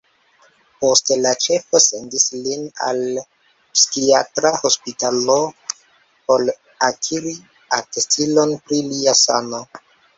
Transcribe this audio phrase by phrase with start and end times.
[0.85, 5.39] Poste la ĉefo sendis lin al psikiatra hospitalo
[5.69, 6.49] por
[6.91, 7.39] akiri
[7.81, 9.67] atestilon pri lia sano.